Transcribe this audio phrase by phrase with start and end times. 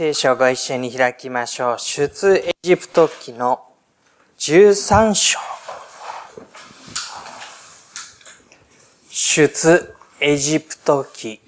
[0.00, 1.78] 聖書をご一緒に開きましょう。
[1.78, 3.60] 出エジプト記の
[4.38, 5.38] 13章。
[9.10, 11.42] 出エジプト記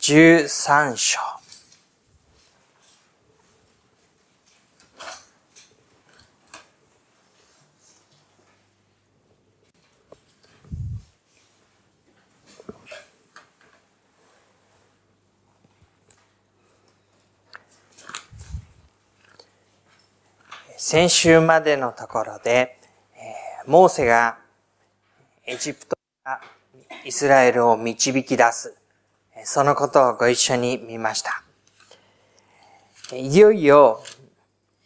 [0.00, 1.18] 13章。
[20.84, 22.76] 先週までのところで、
[23.68, 24.38] モーセが
[25.46, 26.40] エジプトから
[27.04, 28.76] イスラエルを導き出す、
[29.44, 31.44] そのことをご一緒に見ました。
[33.14, 34.02] いよいよ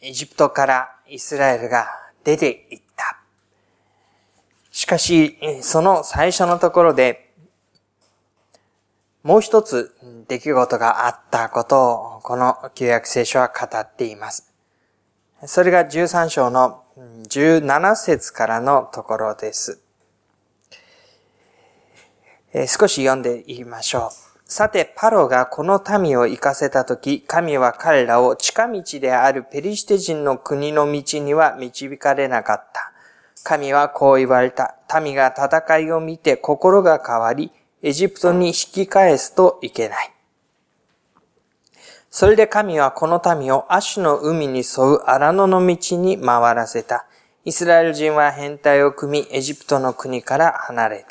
[0.02, 1.86] エジプトからイスラエルが
[2.24, 3.18] 出ていった。
[4.70, 7.32] しかし、その最初のところで、
[9.22, 9.96] もう一つ
[10.28, 14.52] 出来事があったことを、この旧約聖書は語っています。
[15.46, 16.82] それが13章の
[17.28, 19.80] 17節からのところです。
[22.66, 24.26] 少し読んでいきましょう。
[24.44, 32.92] さて、パロがこの民を行かせたとき、神は彼らを近道であるペリシテ人の国の道には導かれなかった。
[33.44, 34.76] 神はこう言われた。
[35.00, 37.52] 民が戦いを見て心が変わり、
[37.82, 40.15] エジプトに引き返すといけない。
[42.18, 47.04] それで神はこの民をアシュの海に沿う荒野の道に回らせた。
[47.44, 51.06] イスラエル人は変態を組み、エジプトの国から離れ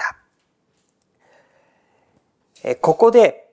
[2.64, 2.76] た。
[2.82, 3.52] ここで、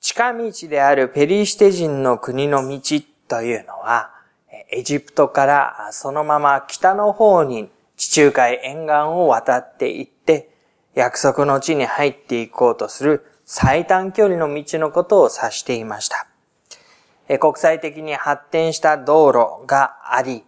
[0.00, 2.78] 近道であるペリシテ人の国の道
[3.26, 4.12] というのは、
[4.70, 10.48] エジプトからそのまま北の方に地中海沿岸を渡っていって、
[10.94, 16.28] 約束の地に入っていこうとする最短距離の道のことを指していました。
[17.40, 20.44] 国際的に発展した道路があり、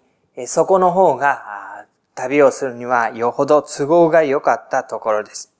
[0.47, 5.53] そこの方が旅をするにはよほど都合が良かったところです。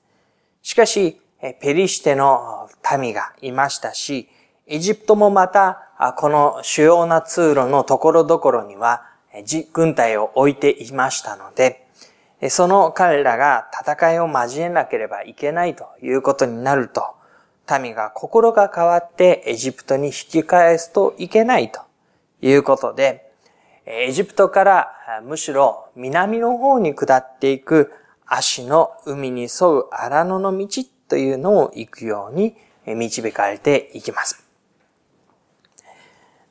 [0.61, 1.21] しかし、
[1.59, 2.69] ペリシテの
[2.99, 4.29] 民がいましたし、
[4.67, 9.03] エジプトもまた、この主要な通路のところどころには、
[9.71, 11.87] 軍隊を置いていましたので、
[12.49, 17.15] その彼らが戦いを交えなければいけないということになると、
[17.79, 21.81] 民が心が変わってエジプトに引き返すといけないと
[22.41, 23.31] いうことで、
[23.85, 24.91] エジプトから
[25.23, 27.91] むしろ南の方に下っていく
[28.25, 30.67] 足の海に沿う荒野の道
[31.07, 34.45] というのを行くように導かれていきます。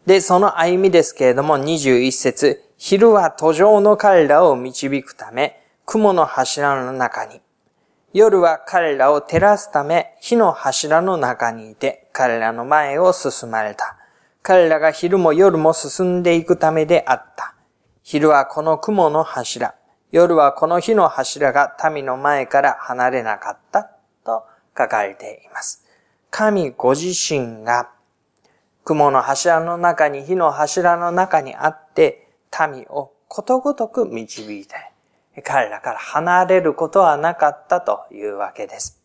[0.07, 7.41] で、その歩みですけれども21節昼は途上の彼らを導くため、雲の柱の中に、
[8.13, 13.97] 夜は彼らを照らすため火の柱の中にいて彼らの前を進まれた。
[14.43, 17.55] 彼らが昼も夜も進んでいくためであった。
[18.03, 19.75] 昼はこの雲の柱、
[20.13, 23.91] 夜はこの火の柱が民の前から離れなかった
[24.25, 24.45] と
[24.79, 25.85] 書かれています。
[26.31, 27.91] 神ご自身が
[28.85, 32.29] 雲の柱の中に火の柱の中にあって
[32.73, 34.75] 民をことごとく導いて
[35.45, 39.03] 彼らから離れることはなかったというわけです。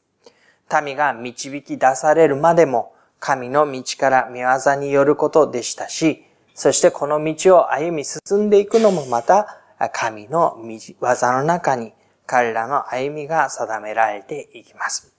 [0.84, 9.59] 民が導き出されるまでも神の道から見業によることでしたし、そしてこの道を歩み進んでいくのもまた
[9.94, 10.58] 神の
[11.00, 11.94] 技の中に
[12.25, 15.14] 彼らの歩みが定められていきます。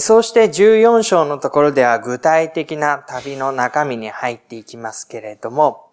[0.00, 5.83] そうして14章のところでは具体的な旅の中身に入っていきますけれども、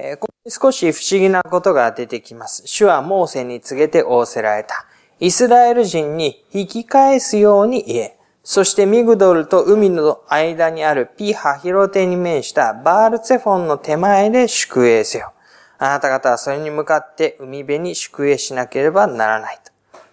[0.00, 2.62] えここに少し不思議なことが出てきます。
[2.66, 4.86] 主はモーセに告げて仰せられた。
[5.18, 8.18] イスラエル人に引き返すように言え。
[8.44, 15.32] そしてミグドルと海の間にあるピハヒロテに面したバールツェフォンの手前で宿営せよ。
[15.78, 19.72] あなた方はそれに向かって海辺に宿営しなければならないと。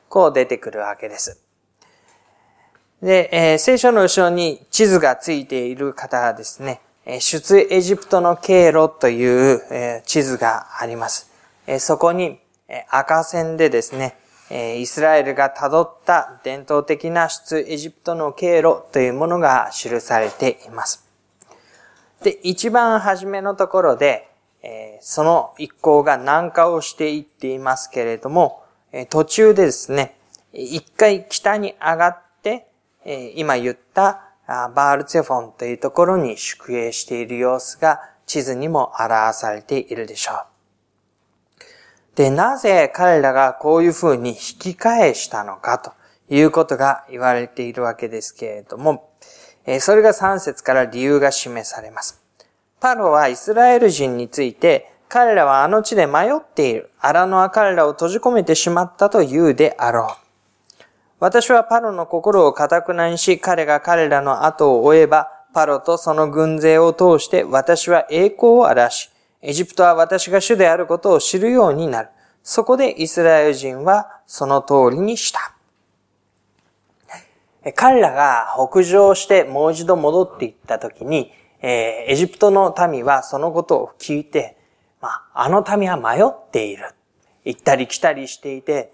[0.10, 1.42] こう出てくるわけです。
[3.04, 6.82] で、えー、聖書の後ろに地図がついている方はですね、
[7.20, 9.54] 出エジプトの経路とい
[9.98, 11.32] う地図があります。
[11.80, 12.40] そこに
[12.90, 14.18] 赤線でですね、
[14.50, 21.06] イスラエルが辿った伝統的な出エジプトの経路というものが記されています。
[22.24, 24.30] で、一番初めのところで、
[25.00, 28.64] その一行が南下をしていっていますけれども、
[29.10, 30.18] 途中でですね、
[30.54, 32.68] 一回北に上がって、
[33.36, 40.46] 今言ったバールツェフォンというところに宿営している様子が地図にも表されているでしょう。
[42.16, 45.94] で、なぜ彼らがこういうふうに引き返したのかと
[46.30, 49.10] いうことが言われているわけですけれども、
[49.80, 52.22] それが3節から理由が示されます。
[52.80, 56.92] パロはイスラエル人について、彼らはあの地で迷っている。
[57.00, 60.25] 荒野は彼らを閉じ込めてしまったと言うであろう。
[61.26, 69.10] 私はパロの心を固くなにし、彼が彼らの後を追えば、パロとその軍勢を通して私は栄光を表し、
[69.42, 72.10] エジプトは私が主であることを知るようになる。
[72.44, 75.56] そこでイスラエル人はその通りにした。
[77.74, 84.58] 彼らが北上してもう一度戻っていったときに、えー、エジプトの民はそのことを聞いて、
[85.02, 86.94] まあ、あの民は迷っている。
[87.44, 88.94] 行ったり来たりしていて、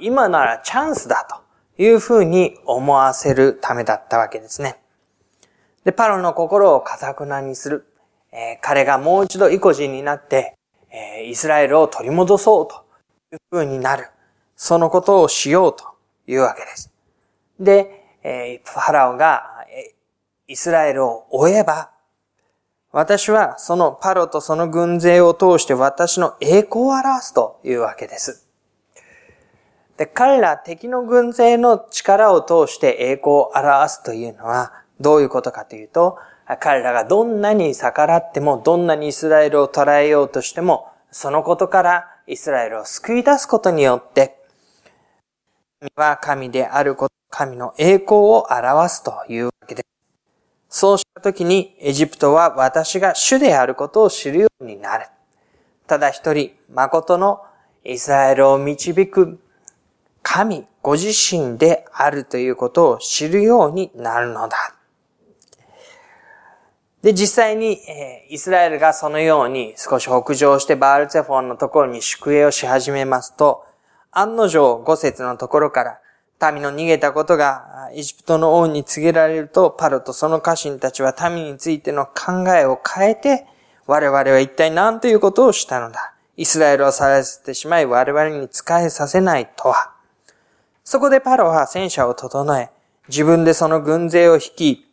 [0.00, 1.39] 今ならチャンスだと
[1.80, 4.76] いうふうに思わせるためだったわけですね。
[5.84, 7.86] で、パロの心を堅くなにする。
[8.32, 10.54] えー、彼がもう一度意固人になって、
[10.90, 12.84] えー、イスラエルを取り戻そうと
[13.32, 14.08] いうふうになる。
[14.56, 15.84] そのことをしようと
[16.26, 16.92] いうわけです。
[17.58, 19.94] で、えー、ファラオがえ
[20.48, 21.92] イスラエルを追えば、
[22.92, 28.49] 私はそのパロとその軍勢を通して私の栄光を表すというわけです。
[30.00, 36.16] で、彼ら敵の軍勢の力を通して栄光を表すというのはどういうことかというと、
[36.58, 44.40] 彼らがどんなに逆らっても、どんなにイスラエルを捉えようとしても、そのことからイスラエルを救い出すことによって、
[45.80, 49.82] 神は神であること、神の栄光を表すというわけで
[50.70, 50.80] す。
[50.80, 55.08] そうしたときに、エジプトは私が主であることを知るようになる。
[55.86, 57.42] ただ一人、誠の
[57.84, 59.38] イスラエルを導く
[60.22, 64.74] 神ご自身であるということを知るようになるのだ。
[67.02, 73.64] で、実際に、え、イスラエルがそのように少し北上してバールツェフォンのところに宿営をし始めますと、
[74.12, 75.84] 案の定五節のところか
[76.40, 83.46] ら、民の逃げたことがエジプトの王に告げられると、パロとその家臣たちは民についての考えを変えて、
[83.86, 86.14] 我々は一体何ということをしたのだ。
[86.36, 89.99] イスラエルを去らせてしまい我々に仕えさせないとは。
[90.90, 92.68] そこでパロは戦車を整え、
[93.06, 94.88] 自分でその軍勢を率い、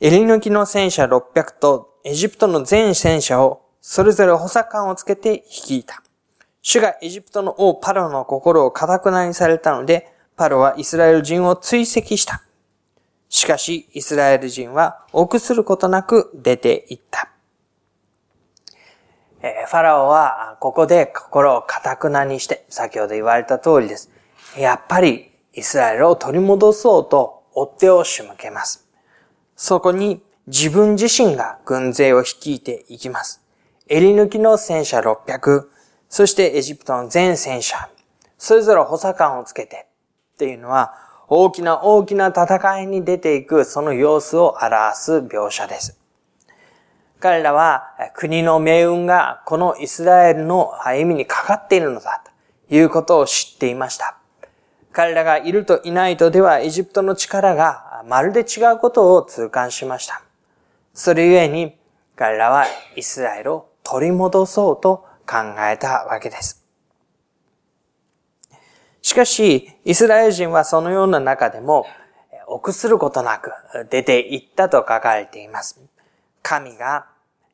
[0.00, 6.02] 襟抜きの戦車600とエジプトの全戦車をそれぞれ補佐官をつけて率いた。
[6.62, 12.42] 主がエジプトの王パロの心を堅くなにされたので、パロはイスラエル人を追跡した。
[13.28, 17.30] しかし、イスラエル人は臆することなく出て行った。
[19.42, 24.17] えファラオはここで心を堅くなにして、先ほど言われた通りです。
[24.58, 28.86] やっぱりイスラエルを取り戻そうと追っ手を仕向けます。
[29.56, 33.42] そこに自分自身が軍勢を率いていきます。
[33.88, 35.66] 襟抜きの戦車600、
[36.08, 37.88] そしてエジプトの全戦車、
[38.36, 39.88] それぞれ補佐官をつけて
[40.34, 40.94] っていうのは
[41.28, 45.98] 大きな大きな戦いに出ていくその様子を表す描写です。
[47.20, 52.22] 彼らは国の命運がこのイスラエルの歩みにかかっているのだ
[52.68, 54.17] ということを知っていました。
[54.98, 60.24] 彼らがいるといないとではエジプトの力がまるで違うことを痛感しました。
[60.92, 61.76] それゆえに
[62.16, 62.66] 彼らは
[62.96, 65.36] イスラエルを取り戻そうと考
[65.70, 66.66] えたわけです。
[69.00, 71.86] しかし、イスラエル人はそのような中でも、
[72.48, 73.52] 臆することなく
[73.90, 75.80] 出て行ったと書かれています。
[76.42, 77.06] 神が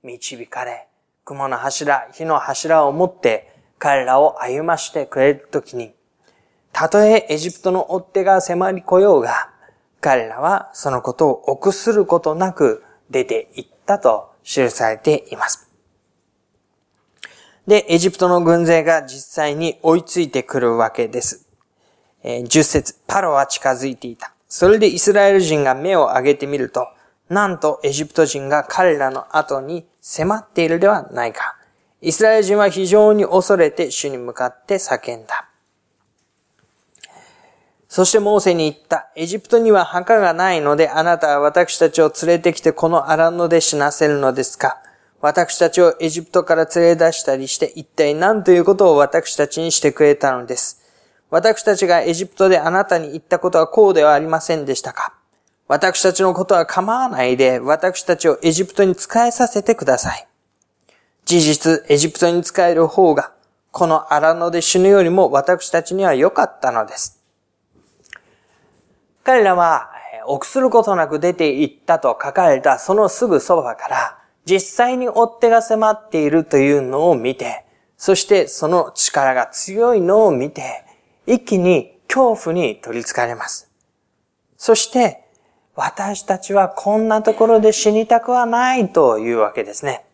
[0.02, 0.88] 導かれ、
[1.26, 5.94] 雲の柱、火の柱を持って彼らを歩ましてくれるときに、
[6.74, 9.48] たとえエジプトの追っ手が迫り来ようが、
[10.00, 15.70] 彼らはそのことを臆することなく出て行ったと記されています。
[17.68, 21.48] で、エジプトの軍勢が実際に追いついてくるわけです。
[22.24, 24.34] え、10節パロは近づいていた。
[24.48, 26.88] それでイスラエル人が目を上げてみると、
[27.28, 31.56] なんとエジプト人が彼らの後に迫っているではないか。
[32.00, 35.48] イスラエル人は非常に恐れて主に向かって叫んだ。
[37.94, 39.12] そしてモーセに言った。
[39.14, 44.82] エジプトには墓がないので、あなたは私たちを連れてきてこの荒野で死なせるのですか？
[45.20, 50.82] 私たちをエジプトから連れ出したりして、一体何ということを私たちにしてくれたのです？
[51.30, 55.14] 私たちがエジプトであなたに言ったことはこうではありませんでしたか？
[55.68, 60.26] 私たちのことは構わないで、私たちをエジプトに仕えさせてください。
[61.26, 63.30] 事実、エジプトに仕える方が、
[63.70, 67.13] この荒野で死ぬよりも私たちには良かったのです。
[69.24, 69.90] 彼らは、
[70.26, 77.64] 臆することなく出て行ったと書かれたそのすぐそばから、実際に追っ手が迫っているというのを見て、
[77.96, 80.84] そしてその力が強いのを見て、
[81.26, 83.70] 一気に恐怖に取り憑かれます。
[84.58, 85.24] そして、
[85.74, 90.04] 私たちはこんなところで死にたくはないというわけですね。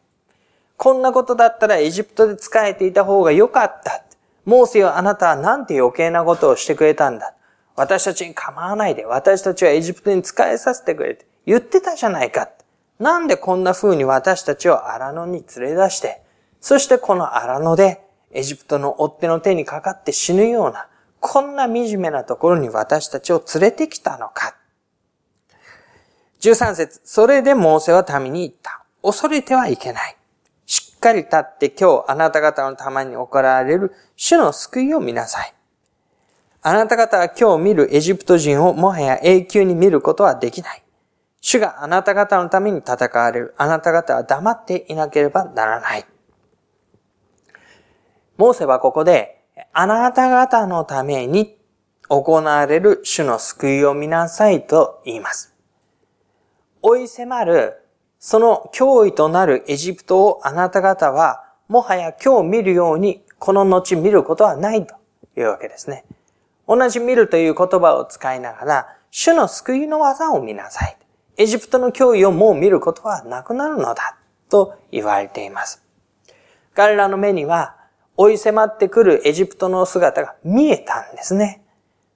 [0.76, 4.05] こんなことだったらエジプトで仕えていた方が良かった。
[4.47, 7.35] モーセよあなたはなんて余計なことをしてくれたんだ。
[7.81, 12.51] 私たちに構わないで、私たちはエジプトに仕えさせてくれって言ってたじゃないか。
[12.99, 16.21] なんでこんな風に私たちを荒野に連れ出して、
[16.61, 20.89] そしてこの荒野でエジプトの追っ手の手にかかって死ぬような、
[21.21, 24.57] こんな惨めなところに私たちを連れてきたのか。
[26.43, 28.85] 13節それでモーセは民に言った。
[29.03, 30.17] 恐れてはいけない。
[30.67, 35.55] しっかり立って今日あなた方のために行われる主の救いを見なさい。
[36.62, 40.83] あなた方は今日見るエジプト人をもはや永久に見ることはできない。
[41.40, 43.55] 主があなた方のために戦われる。
[43.57, 46.05] あなた方は黙っていなければならない。
[48.37, 49.40] モーセはここで、
[49.73, 51.57] あなた方のために
[52.09, 55.55] 行われる主の救いを見なさいと言います。
[56.83, 57.83] 追い迫る、
[58.19, 64.95] その脅威となるエジプトをあなた方は、もはや今日見るように、この後見ることはないと
[65.38, 66.05] いうわけですね。
[66.71, 70.97] 同じ見るという言葉を使いながら、主の救いの技を見なさい。
[71.37, 75.83] エジプトの脅威をもう見ることはなくなるのだ、と言われています。
[76.75, 77.75] 彼らの目には、
[78.17, 81.65] 追い迫ってくるエジプトの姿が見えたんですね。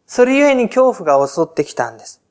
[0.06, 2.22] それゆえに恐怖が襲ってきたんです。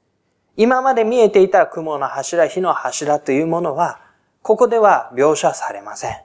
[0.56, 4.00] 今まで見えていた雲の柱、火の柱というものは、
[4.42, 6.16] ここでは描写されません。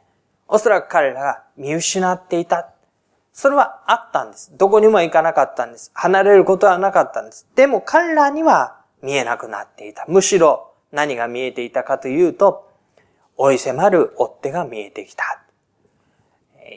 [0.46, 2.70] おそらく彼らが見失っていた。
[3.38, 4.52] それはあったんです。
[4.58, 5.92] どこにも行かなかったんです。
[5.94, 7.46] 離れることはなかったんです。
[7.54, 10.04] でも彼らには見えなくなっていた。
[10.08, 12.68] むしろ何が見えていたかというと、
[13.36, 15.44] 追い迫る追っ手が見えてきた。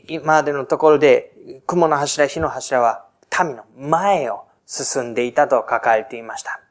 [0.08, 1.34] 今までのところで、
[1.66, 3.08] 雲の柱、火の柱は
[3.44, 6.62] 民の前を進んでいたと書かれていました。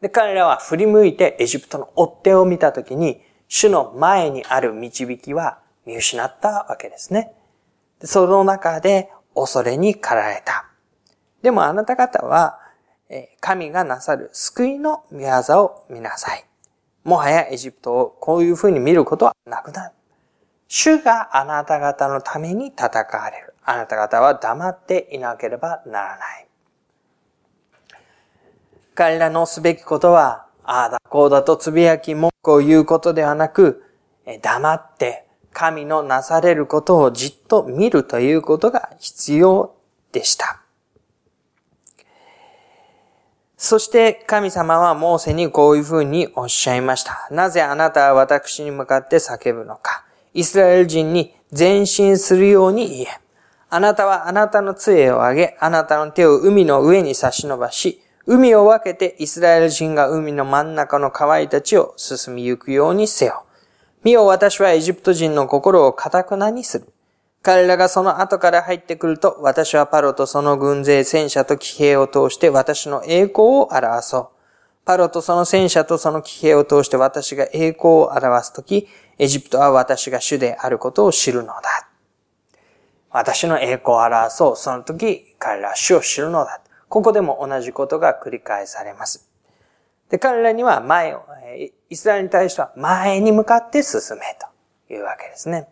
[0.00, 7.34] で、彼らは振り向いてエジプトの追っ手を見たときに、主の前にある導きは見失ったわけですね。
[8.02, 10.66] その中で恐れに駆られた。
[11.42, 12.58] でもあなた方は、
[13.40, 16.44] 神がなさる救いの御業を見なさい。
[17.04, 19.94] もはやエジプトをこういう風に見ることはなくなる。
[20.66, 23.54] 主があなた方のために戦われる。
[23.64, 26.48] あなた方は黙っていなければならない。
[28.94, 33.84] 彼らのすべきことは、ああだこうだとつぶやき文句を言うことではなく、
[34.42, 35.25] 黙って
[35.58, 39.74] 神のなされることをじっと見るということが必要
[40.12, 40.60] でした。
[43.56, 47.26] そして神様はモーセにこういうふうにおっしゃいました。
[47.30, 50.04] なぜあなたは私に向かって叫ぶのか。
[50.34, 53.06] イスラエル人に前進するように言え。
[53.70, 63.45] あなたはあなたの杖を上げ、あなたの手を海の上に差し伸ばし、海を分けてイスラエル人が海の真ん中の河合たちを進みゆくようにせよ。
[64.06, 66.86] 見よ私はエジプト人の心を堅くなにする。
[67.42, 74.28] 彼らがその後から入ってくると、私はパロとその軍勢戦車と騎兵を通して私の栄光を表そう。
[74.84, 78.86] パロとその戦車とその騎兵を通して私が栄光を表すとき、
[79.18, 81.88] エジプトは私が主であることを知るのだ。
[83.10, 84.56] 私の栄光を表そう。
[84.56, 86.60] その時、彼らは主を知るのだ。
[86.88, 89.28] ここでも同じことが繰り返されます。
[90.10, 91.24] で、彼らには前を、
[91.88, 94.36] イスラエルに対しては前に向かって進め
[94.88, 95.68] というわけですね。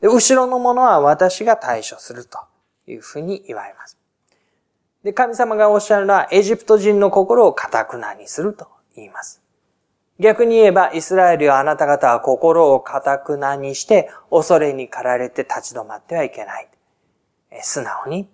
[0.00, 2.38] で、後ろのものは私が対処すると
[2.86, 3.98] いうふうに言われます。
[5.04, 9.42] で、神様がおっしゃるのはエジプト人の心を堅くなにすると言います。
[10.18, 16.68] 逆に言えば、イスラエルよあなた方は心を堅くなにして、恐れに駆られて立ち止まってはいけない。
[17.62, 18.28] 素直に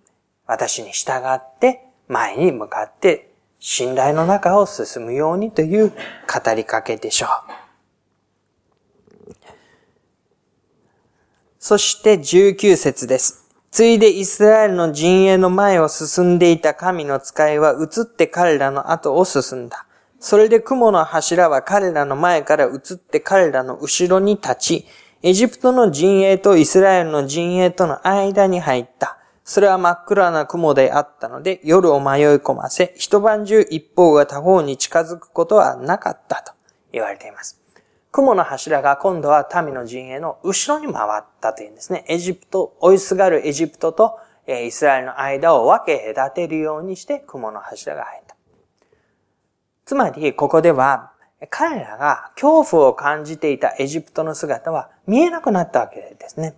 [0.47, 3.34] 私に従って前に向かって
[3.67, 7.29] 信頼の中を進むようにという語りかけでしょ
[9.31, 9.33] う。
[11.59, 13.49] そして19節です。
[13.71, 19.87] ついでイスラエルの陣営の前を進んでいた神の使いは移って彼らの後を進んだ。
[20.21, 24.87] それで雲の柱は彼らの前から移って彼らの後ろに立ち、
[25.23, 29.24] エジプトの陣営とイスラエルの陣営との間に入った。
[29.45, 36.53] それは真っ暗な雲であったので、夜を迷い込ませ、一晩中一方が他方に近づくことはなかったと
[36.93, 37.61] 言われています。
[38.11, 42.05] 雲の柱が今度は民の陣営の後ろに回ったというんですね。
[42.09, 48.37] エジプト、追いすがるエジプトとイスラエルの間を分け隔てるようにして雲の柱が入った。
[49.85, 51.11] つまり、ここでは、
[51.51, 56.55] 彼らが恐怖を感じていたエジプトの姿は見えなくなったわけですね。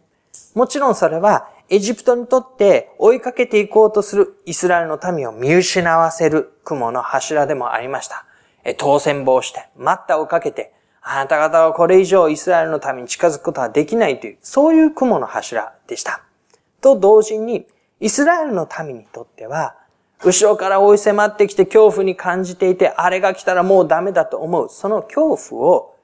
[0.54, 8.24] もちろんそれはエジプトにとって追いかけていこうとするイスラエルの民を見失わせる雲の柱でもありました。
[8.78, 16.22] 当選棒して、待ったをかけて、あなた方はこれ以上イスラエルのために近づくことはできないという、そういう雲の柱でした。
[16.80, 17.66] と同時に、
[17.98, 19.76] イスラエルの民にとっては、
[20.24, 24.68] 後ろから追い迫ってきて恐怖に感じていて、あれが来たらもうダメだと思う。
[24.68, 25.96] その恐怖を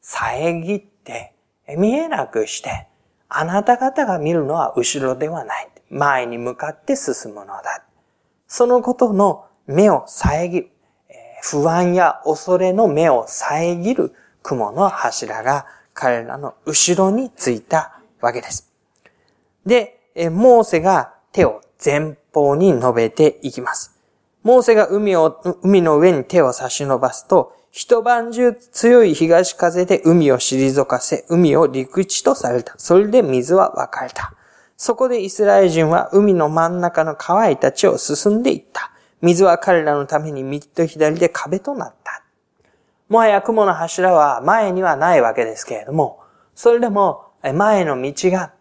[0.00, 1.34] 遮って、
[1.76, 2.87] 見えなくして、
[3.28, 5.68] あなた方が見るのは後ろではない。
[5.90, 7.84] 前に向かって進むのだ。
[8.46, 10.70] そのことの目を遮る。
[11.42, 18.72] 不安や恐れの目を遮る雲の柱が彼らの後ろについたわけです。
[19.64, 23.98] で、モーセが手を前方に述べていきます。
[24.42, 32.74] モーセが海を、海の上に手を差し伸ばすと、一晩中強い東風で海を退かせ、海を陸地とされた。
[32.78, 34.34] それで水は分かれた。
[34.76, 38.92] そこでイスラエル人は海の真ん中の乾いた地を進んでいった。
[39.20, 42.22] 水は彼らのために右と左で壁となった。
[43.08, 46.20] もはや雲の柱は前にはないわけですけれども、
[46.54, 48.52] それでも前の道が、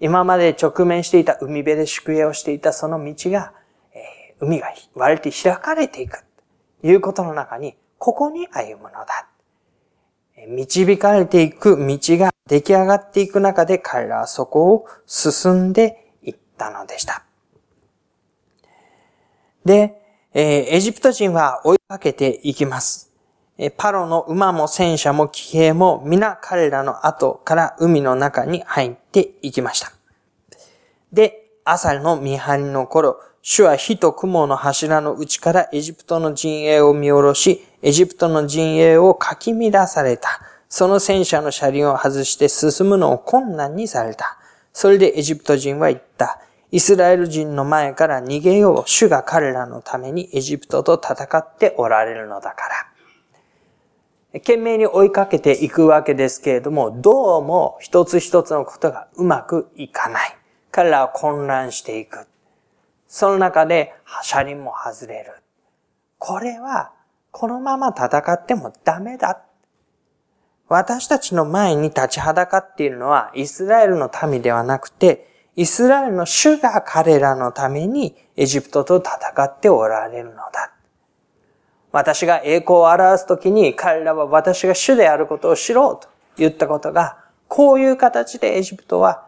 [0.00, 3.52] 今まで直面していた海辺で宿営をしていたその道が、
[4.40, 6.24] 海が割れて開かれていく。
[6.80, 9.28] ということの中に、ここに歩むのだ。
[10.48, 17.22] 導かれていく道が出来上がっていく中で彼らはそこを進んでいったのでした。
[19.66, 20.00] で、
[20.32, 23.12] えエジプト人は追いかけていきます。
[23.76, 29.92] パロの馬も戦車も騎兵も皆彼らの後から海の中に入っていきました。
[31.12, 40.40] で、朝の見張りの頃、主は火と雲の柱の内からエジプトの陣営を見下ろし、エジプトの陣営をかき乱された。
[40.68, 44.38] その戦車の車輪を外して進むのを困難にされた。
[44.72, 46.40] それでエジプト人は言った。
[46.70, 48.88] イスラエル人の前から逃げよう。
[48.88, 52.68] 主が彼らのためにエジプトと戦っておられるのだか
[54.32, 54.40] ら。
[54.40, 60.36] 懸命に追いかけていくわけですけれども、どうも一つ一つのことがうまくいかない。
[60.70, 62.28] 彼らは混乱していく。
[63.08, 65.32] その中で車輪も外れる。
[66.18, 66.92] これは、
[67.30, 69.42] このまま戦ってもダメだ。
[70.68, 80.72] 私たちの前に立ちはだかっているのは、イスラエルの民ではなくて、イスラエルの主が彼らのためにエジプトと戦っておられるのだ。
[81.92, 89.26] 私が栄光を表すときに彼らは私が主であることを知ろうと言ったことが、こういう形でエジプトは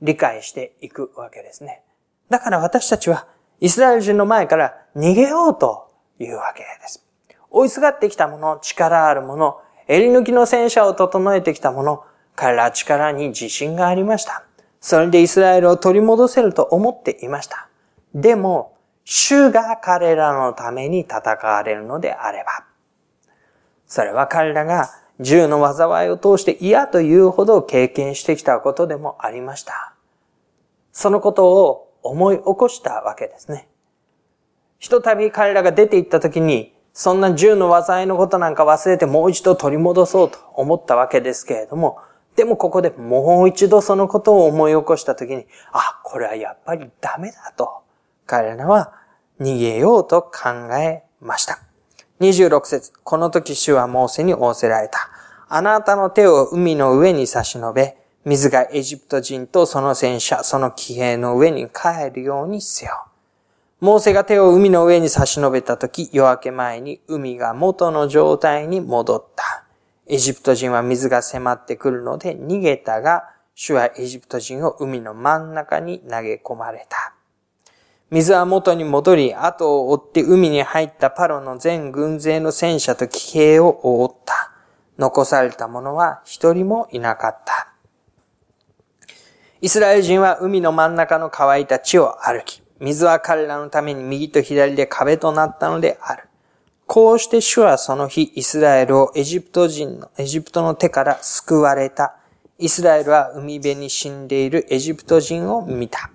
[0.00, 1.82] 理解していくわけですね。
[2.28, 3.26] だから私たちは
[3.60, 7.04] イスラエル人の前から逃げようというわけです。
[7.50, 12.04] 追いすがってきたもの、力あるもの、襟抜きの戦車を整えてきたもの、
[12.36, 14.44] 彼ら力に自信がありました。
[14.80, 17.68] それでイスラエルを取り戻せると思っていました。
[18.14, 22.64] でも、主が彼らのために戦われるのであれば、
[23.86, 29.94] それは彼らが銃の災いを通して嫌というほど経験してきたことでもありました。
[30.92, 33.68] そのことを思い起こしたわけですね。
[34.78, 41.98] ひとたび彼らが出て行った時に、そんな銃の災いのことなんか忘れてもう一度取り戻そうと思ったわけですけれども、
[42.36, 47.82] でもここでもう一度そのことを思い起こした時に、あ、これはやっぱりダメだと、
[48.26, 48.92] 彼らは
[49.40, 51.60] 逃げようと考えました。
[52.20, 55.10] 26節この時主はモーセに仰せられた。
[55.48, 63.06] あなたの手を海の上に差し伸べ、水がエジプト人とその戦車、その騎兵の上に帰るようにせよ。
[63.80, 69.64] モーセが手を海の上に差し伸べたとき、夜明け前に海が元の状態に戻った。
[70.06, 77.14] エジプト人は水が迫ってくるので逃げたが、主はエジプト人を海の真ん中に投げ込まれた。
[78.10, 84.52] 水は元に戻り、後を追って海に入ったパロの全軍勢の戦車と騎兵を覆った。
[84.98, 87.72] 残された者は一人もいなかった。
[89.62, 96.24] イスラエル人は海の真ん中の乾いた地を歩き、水は彼らのために右と左で壁となったのである。
[96.86, 102.16] こうして主はその日、イスラエルをエジプト人の、エジプトの手から救われた。
[102.58, 106.10] イスラエルは海辺に死んでいるエジプト人を見た。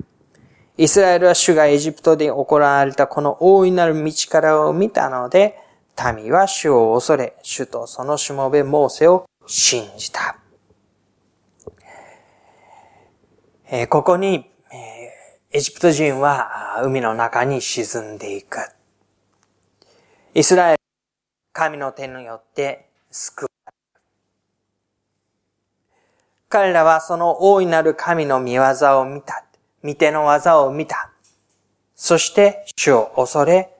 [0.77, 5.57] イスラエルは主がエジプトで行われたこの大いなる道からを見たので、
[6.17, 10.37] 民は主を恐れ、主とそのしもべモーセを信じた。
[13.69, 14.51] えここに、
[15.55, 18.57] エジプト人は海の中に沈んでいく。
[20.33, 20.79] イスラエル、
[21.53, 24.01] 神の手によって救われる。
[26.49, 28.63] 彼らはその大いなる神の見業
[28.99, 29.45] を見た。
[29.81, 31.13] 見手の技を見た。
[31.95, 33.77] そして主を恐れ、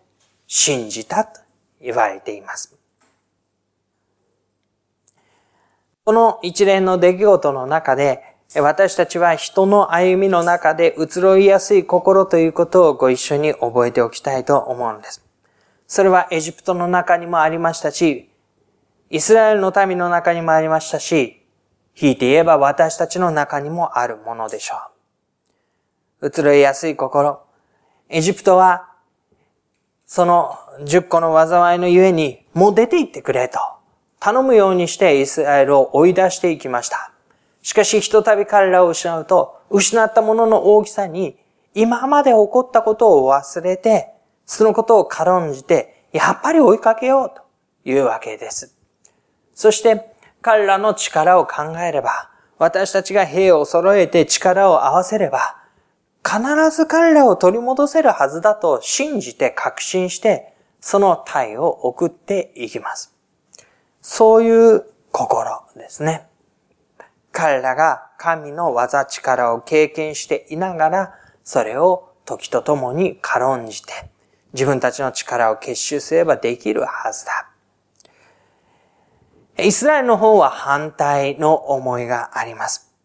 [0.48, 1.42] 信じたと
[1.82, 2.74] 言われています。
[6.06, 15.26] この一連の出来事の中で、私たちは人の歩みの中で移ろいやすい心ということをご一緒に覚えておきたいと思うんです。
[15.88, 18.30] それはエジプトの中にもありましたし、
[19.10, 21.46] イスラエルの民の中にもありましたし、
[22.00, 24.76] 引いて言えば私たちの中にもあるものでしょ
[26.22, 26.28] う。
[26.28, 27.42] 移ろいやすい心。
[28.10, 28.90] エジプトは、
[30.06, 33.60] その十個の災いのゆえに、もう出て行ってくれと、
[34.20, 37.15] 頼むようにしてイスラエルを追い出していきました。
[37.66, 41.36] しかし、ひとたび彼らを失うと、失ったものの大きさに、
[41.74, 44.14] 今まで起こったことを忘れて、
[44.46, 47.42] そのことを軽んじて、やっぱり追いかけようと
[47.90, 48.78] いうわけです。
[49.56, 55.58] そして、彼らの力を考えれば、私たちが兵を揃えて力を合わせれば、
[56.24, 63.16] 必ず彼らを取り戻せるはずだと信じて確信して、その体を送っていきます。
[64.04, 66.28] そういう心ですね。
[67.36, 73.92] 彼らが神の技力を経験していながら、それを時とともに軽んじて、
[74.54, 77.50] 自分たちの力を結集すればできるはずだ。
[79.62, 82.96] イスラエルの方は反対の思いがあります。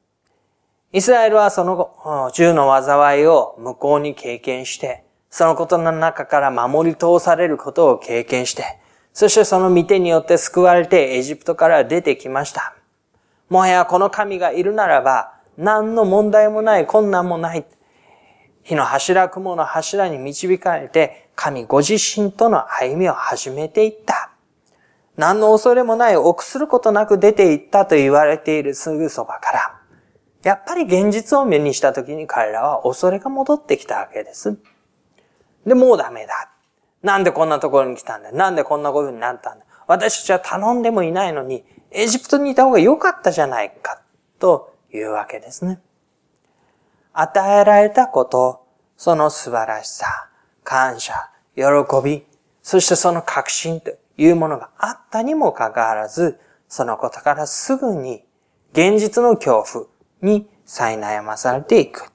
[0.93, 8.79] イスラエルはその後、銃の災いを向こうに経験して、そのことの中から守り通されることを経験して、
[9.13, 12.77] そしてその見てによって救われてエジプトから出てきました。
[13.51, 17.67] もはやこの神がいるならば、何の問題もない困難もない。
[18.63, 24.31] 火の柱、雲の柱に導かれて、神ご自身との歩みを始めていった。
[25.17, 29.81] 何の恐れもない、臆することなく出て行ったと言われているすぐそばから、
[30.45, 34.57] やっぱり現実を目にした時に彼らは恐れが戻ってきたわけです。
[35.67, 36.51] で、もうダメだ。
[37.03, 44.03] なんでこんなところに来たんだなんでこんなことになったんだ私たちは頼んでもいないのに、エジプトにいた方が良かったじゃないか、
[44.39, 45.81] というわけですね。
[47.13, 50.29] 与えられたこと、その素晴らしさ、
[50.63, 51.65] 感謝、喜
[52.05, 52.27] び、
[52.63, 58.25] そしてその確信というものがあったにもかかわらず、そのことからすぐに
[58.73, 59.87] 現実の恐怖
[60.23, 62.13] に苛まされていく。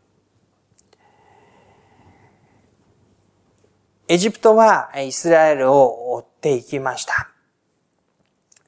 [4.07, 7.31] エジプトはイスラエルを追っていきました。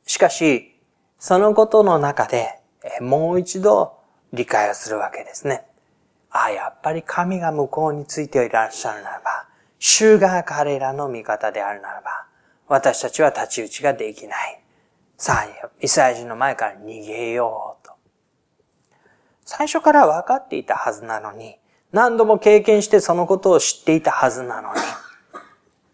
[0.06, 0.77] しかし、
[1.20, 2.60] そのことの中で、
[3.02, 3.98] もう一度
[4.34, 5.66] 理解をするわけですね。
[6.30, 9.48] ああ、やっぱり神が向こうについていらっしゃるならば、
[9.80, 12.28] 主が彼らの味方であるならば、
[12.68, 14.62] 私たちは立ち打ちができない。
[15.18, 17.94] さあ、イスラエル人の前から逃げようと。
[19.46, 21.58] 最初から分かっていたはずなのに、
[21.92, 24.80] 何度も経験してそのことを知っていたはずなのに、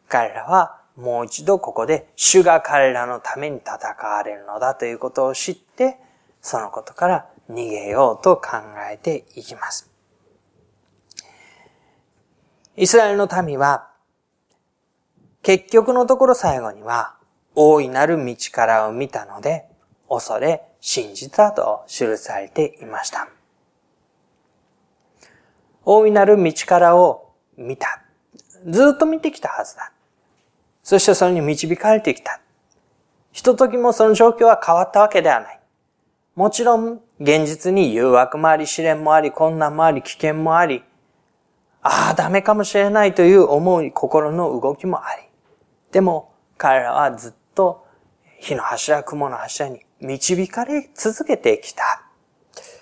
[0.09, 5.97] 彼らはもう一度ここで主が彼らのために戦われるのだということを知って、
[6.41, 8.57] そのことから逃げようと考
[8.91, 9.89] えていきます。
[12.75, 13.89] イスラエルの民は、
[15.41, 17.17] 結局のところ最後には、
[17.55, 19.65] 大いなる道からを見たので、
[20.09, 23.29] 恐れ、信じたと記されていました。
[25.85, 28.03] 大いなる道からを見た。
[28.67, 29.92] ずっと見てきたはずだ。
[30.83, 32.41] そしてそれに導かれてきた。
[33.31, 35.59] ひと時もその状況は変わったわけではない。
[36.35, 40.83] もちろん、現実に誘惑もあり、試練もあり、困難もあり、危険もあり、
[41.81, 45.23] ああ、ダメかもしれないという思い、心の動きもあり。
[45.91, 47.85] でも、彼らはずっと
[48.39, 52.03] 火の柱、雲の柱に導かれ続けてきた。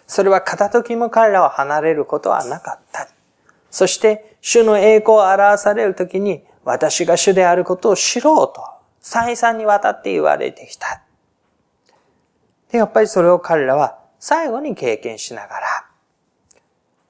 [0.07, 3.07] それは片時も彼らを離れることはなかった。
[3.69, 8.63] そして、主の栄光を表されるときに、私が主であることを知ろうと、
[8.99, 11.01] 再三にわたって言われてきた。
[12.71, 15.85] で、やっぱりそれを彼らは最後に経験しながら、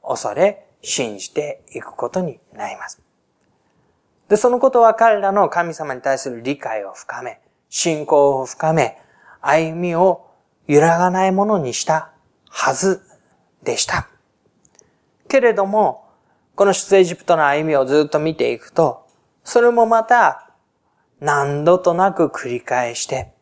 [0.03, 3.01] 恐れ、信じていくことになります。
[4.29, 8.97] で、そのことは彼らの神様に対する理解を深め、信仰を深め、
[9.41, 10.27] 歩みを
[10.67, 12.11] 揺らがないものにした
[12.49, 13.01] はず
[13.63, 14.07] でした。
[15.27, 16.09] けれども、
[16.55, 19.00] この出エジプトの歩みをずっと見ていくと、
[19.43, 20.51] それもまた
[21.19, 23.33] 何度となく繰り返して、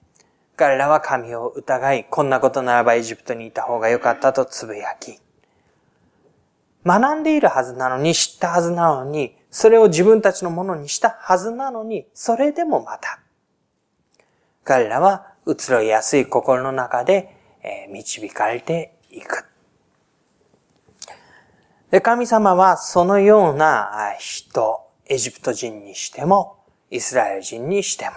[0.55, 5.19] 彼らは神を疑い、こんなことならばエジプトにいた方がよかったとつぶやき、
[6.85, 13.21] 学んでいるはずなのに、知ったはずなのに、それを自分たちのものにしたはずなのに、それでもまた、
[14.63, 19.45] 彼らは移ろいやすい心の中で、え導かれていく。
[21.91, 26.57] で、神様はそのような人、エジプト人にしても、
[26.91, 28.11] イスラエル人にしても、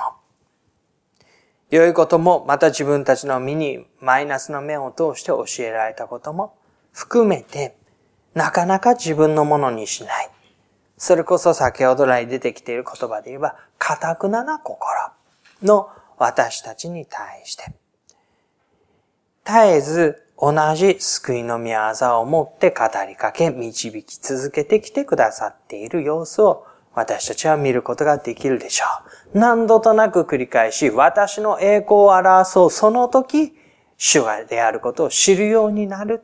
[1.71, 6.55] 良いことも、また自分たちの身にマイナスの面を通して教えられたことも
[6.93, 7.75] 含めて、
[8.35, 10.31] なかなか自分のものにしない。
[10.99, 14.85] それこそ先ほど来出てきている言葉で言えば、堅くなな心
[15.63, 17.73] の私たちに対して、
[19.47, 28.85] 絶えず同じ救いの御業をもって語りかけ、導き続けてきてくださっている様子を私たちは見ることができるでしょ
[29.35, 29.39] う。
[29.39, 33.55] 何度となく繰り返し、私の栄光を表そうその時、
[33.97, 36.23] 主がであることを知るようになる。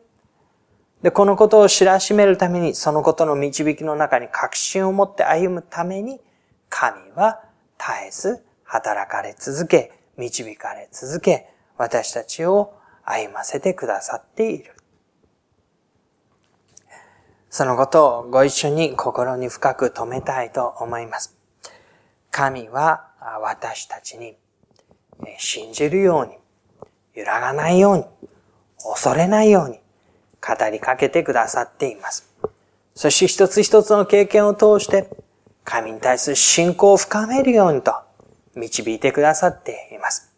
[1.03, 6.21] で、このことを知らしめるために、そのことの導きの中に確信を持って歩むために、
[6.69, 7.41] 神は
[7.79, 14.78] 絶えず働かれ続け、導かれ続け、私たちを歩ませてくださっている。
[17.51, 21.37] そのことをご一緒に心に深く留めたいと思います。
[22.31, 23.09] 神は
[23.43, 24.37] 私たちに
[25.39, 26.35] 信じるように、
[27.15, 28.05] 揺らがないように、
[28.79, 29.81] 恐れないように
[30.41, 32.31] 語りかけてくださっています。
[32.95, 35.09] そして一つ一つの経験を通して
[35.65, 37.95] 神に対する信仰を深めるようにと
[38.55, 40.33] 導いてくださっています。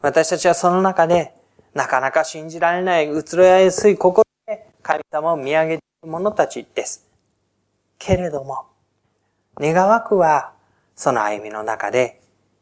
[0.00, 1.34] 私たちはその中で
[1.74, 4.24] なかなか信じられない移ろやすい心
[4.82, 7.06] 神様を見上げている者たちです。
[7.98, 8.66] けれども、
[9.58, 10.52] 願わくは、
[10.94, 12.20] その歩みの中で、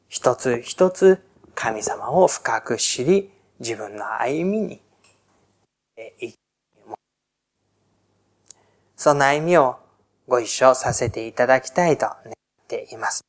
[0.09, 1.23] 一つ一つ
[1.55, 4.81] 神様を深く知り、自分の歩みに、
[8.97, 9.79] そんな歩みを
[10.29, 12.33] ご一緒させていただきたいと願っ
[12.69, 13.25] ています。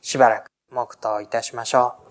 [0.00, 2.09] しばらく黙祷いたしましょう。